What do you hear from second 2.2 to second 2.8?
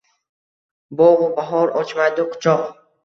quchoq.